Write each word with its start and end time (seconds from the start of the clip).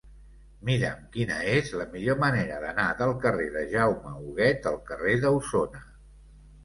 Mira'm 0.67 1.03
quina 1.17 1.35
és 1.57 1.69
la 1.81 1.85
millor 1.91 2.17
manera 2.25 2.57
d'anar 2.65 2.87
del 3.03 3.13
carrer 3.27 3.47
de 3.59 3.67
Jaume 3.75 4.15
Huguet 4.23 4.67
al 4.75 4.81
carrer 4.93 5.15
d'Ausona. 5.27 5.85